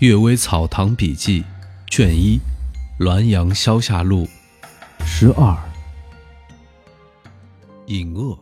[0.06, 1.42] 《阅微草堂笔记》
[1.88, 2.38] 卷一，
[3.04, 4.28] 《滦阳消夏录》
[5.04, 5.58] 十二。
[7.86, 8.38] 隐恶。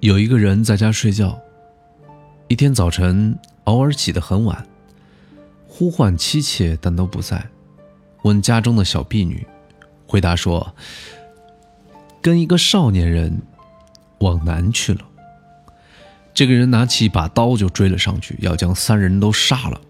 [0.00, 1.38] 有一个人在家睡觉，
[2.48, 4.66] 一天早晨偶尔起得很晚，
[5.68, 7.46] 呼唤妻妾，但都不在。
[8.22, 9.46] 问家中的小婢女，
[10.06, 10.74] 回答说
[12.22, 13.42] ：“跟一个少年人
[14.20, 15.00] 往南去了。”
[16.34, 19.80] 这个人拿起一把刀就追了上去，要将三人都杀了。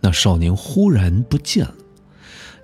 [0.00, 1.74] 那少年忽然不见了。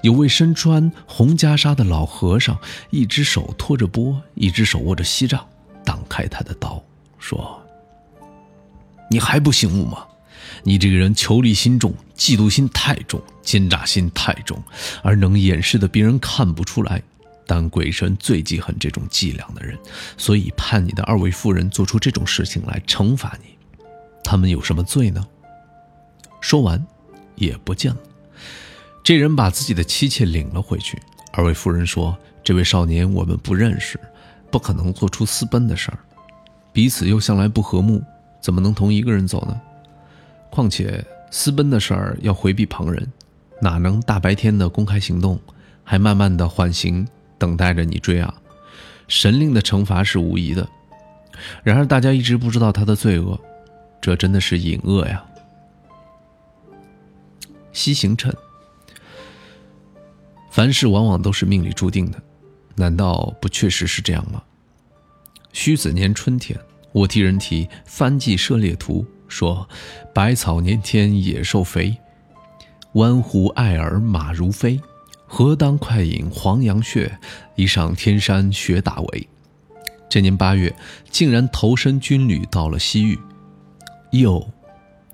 [0.02, 2.58] 有位身穿红袈裟的老和尚，
[2.90, 5.44] 一只手托着钵，一只手握着锡杖，
[5.84, 6.82] 挡开他的刀，
[7.18, 7.60] 说
[9.10, 10.06] ：“你还不醒悟吗？
[10.62, 14.62] 你这个人求利心重，嫉妒心太重，奸诈心太重，
[15.02, 17.02] 而能掩饰的别人看不出来。”
[17.48, 19.78] 但鬼神最记恨这种伎俩的人，
[20.18, 23.56] 所以判你的二位夫人做出这种事情来惩罚你。
[24.22, 25.26] 他们有什么罪呢？
[26.42, 26.86] 说完，
[27.36, 27.98] 也不见了。
[29.02, 31.00] 这人把自己的妻妾领了回去。
[31.32, 33.98] 二位夫人说：“这位少年我们不认识，
[34.50, 35.98] 不可能做出私奔的事儿，
[36.70, 38.02] 彼此又向来不和睦，
[38.42, 39.58] 怎么能同一个人走呢？
[40.50, 43.10] 况且私奔的事儿要回避旁人，
[43.62, 45.40] 哪能大白天的公开行动，
[45.83, 47.08] 还慢慢的缓刑？”
[47.39, 48.34] 等待着你追啊！
[49.06, 50.69] 神令的惩罚是无疑的，
[51.62, 53.41] 然而大家一直不知道他的罪恶，
[54.00, 55.25] 这真的是隐恶呀。
[57.72, 58.34] 西行辰，
[60.50, 62.20] 凡事往往都是命里注定的，
[62.75, 64.42] 难道不确实是这样吗？
[65.52, 66.58] 虚子年春天，
[66.92, 69.67] 我替人题番记涉猎图说
[70.12, 71.97] ：“百草年天野兽肥，
[72.92, 74.78] 弯湖爱儿马如飞。”
[75.30, 77.18] 何当快饮黄羊血，
[77.54, 79.28] 一上天山雪打为。
[80.08, 80.74] 这年八月，
[81.10, 83.16] 竟然投身军旅到了西域。
[84.10, 84.44] 又，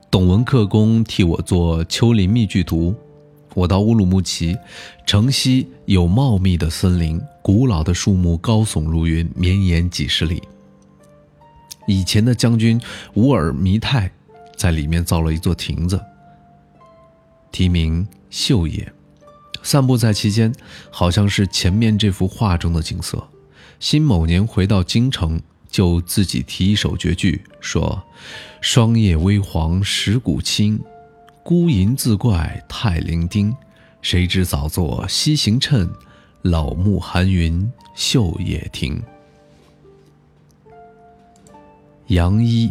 [0.08, 2.94] 董文克公替我做丘陵密剧图。
[3.54, 4.56] 我到乌鲁木齐，
[5.04, 10.40] 城西有茂密的森林，古老的树木高耸入云，绵延几十里。
[11.86, 12.80] 以前的将军
[13.14, 14.10] 乌尔弥泰
[14.56, 16.00] 在里面造了一座亭子，
[17.50, 18.92] 题名秀野。
[19.64, 20.54] 散步在其间，
[20.90, 23.26] 好像是前面这幅画中的景色。
[23.80, 28.04] 辛某年回到京城，就自己提一首绝句，说
[28.60, 30.78] ：“霜叶微黄石谷青，
[31.42, 33.52] 孤吟自怪太伶仃。
[34.02, 35.90] 谁知早作西行趁，
[36.42, 39.02] 老木寒云秀野亭。”
[42.08, 42.70] 杨医，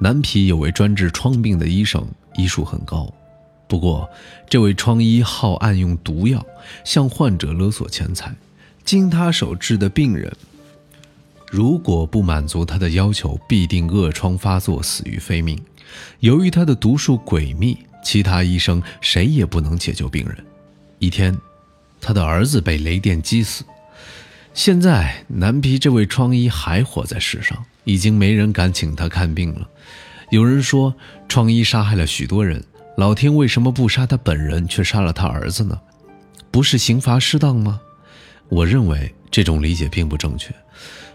[0.00, 2.04] 南皮有位专治疮病的医生，
[2.36, 3.08] 医术很高。
[3.66, 4.08] 不过，
[4.48, 6.44] 这位疮医好暗用毒药，
[6.84, 8.34] 向患者勒索钱财。
[8.84, 10.30] 经他手治的病人，
[11.50, 15.58] 如果不满足他的要求，必定恶疮发作，死于非命。
[16.20, 20.36] 由于他的毒术诡秘，其他医生谁也不能解救病人。
[20.98, 21.36] 一天，
[22.00, 23.64] 他的儿子被雷电击死。
[24.52, 29.68] 现在，南皮这位疮医还活在世上，已经没人敢请他看病了。
[30.30, 30.94] 有人说，
[31.28, 32.62] 疮医杀害了许多人。
[32.96, 35.80] 老天为什么不杀他本人，却杀了他儿子呢？
[36.50, 37.80] 不是刑罚适当吗？
[38.48, 40.54] 我认为这种理解并不正确。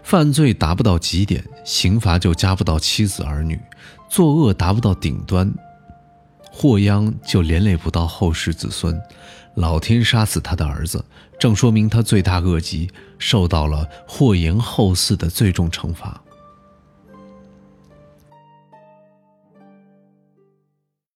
[0.02, 3.56] 犯罪达不到极点，刑罚就加不到妻子儿女；
[4.10, 5.50] 作恶达不到顶端，
[6.50, 9.00] 祸殃就连累不到后世子孙。
[9.54, 11.04] 老天杀死他的儿子，
[11.38, 16.20] 正说明他罪大恶极，受到了祸延后嗣的最重惩罚。